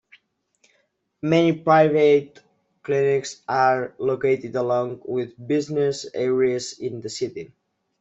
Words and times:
Many 1.21 1.53
private 1.59 2.39
clinics 2.81 3.43
are 3.47 3.93
located 3.99 4.55
along 4.55 4.99
with 5.05 5.35
business 5.47 6.07
areas 6.15 6.79
in 6.79 7.01
the 7.01 7.09
city. 7.09 7.53